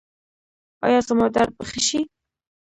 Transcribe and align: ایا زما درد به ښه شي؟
ایا 0.85 0.99
زما 1.07 1.27
درد 1.35 1.51
به 1.57 1.63
ښه 1.69 1.79
شي؟ 1.87 1.99